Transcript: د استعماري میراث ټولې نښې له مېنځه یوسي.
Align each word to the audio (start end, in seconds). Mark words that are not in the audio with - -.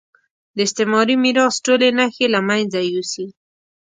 د 0.55 0.57
استعماري 0.67 1.15
میراث 1.23 1.55
ټولې 1.65 1.87
نښې 1.97 2.27
له 2.33 2.39
مېنځه 2.47 2.81
یوسي. 2.93 3.27